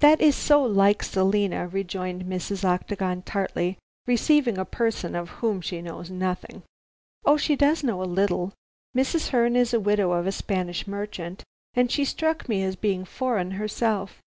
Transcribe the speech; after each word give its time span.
"That 0.00 0.20
is 0.20 0.34
so 0.34 0.60
like 0.64 1.00
Selina," 1.00 1.68
rejoined 1.68 2.24
Mrs. 2.24 2.64
Octagon 2.64 3.22
tartly, 3.22 3.78
"receiving 4.04 4.58
a 4.58 4.64
person 4.64 5.14
of 5.14 5.28
whom 5.38 5.60
she 5.60 5.80
knows 5.80 6.10
nothing." 6.10 6.64
"Oh, 7.24 7.36
she 7.36 7.54
does 7.54 7.84
know 7.84 8.02
a 8.02 8.04
little. 8.04 8.52
Mrs. 8.96 9.28
Herne 9.28 9.54
is 9.54 9.70
the 9.70 9.78
widow 9.78 10.10
of 10.10 10.26
a 10.26 10.32
Spanish 10.32 10.88
merchant, 10.88 11.44
and 11.74 11.88
she 11.88 12.04
struck 12.04 12.48
me 12.48 12.64
as 12.64 12.74
being 12.74 13.04
foreign 13.04 13.52
herself. 13.52 14.20